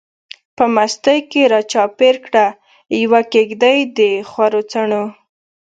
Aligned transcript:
په 0.55 0.63
مستۍ 0.75 1.19
کی 1.31 1.41
را 1.51 1.61
چار 1.71 1.89
پیر 1.99 2.15
کړه، 2.25 2.45
یوه 3.01 3.21
کیږدۍ 3.31 3.77
دخورو 3.97 4.61
څڼو 4.71 5.03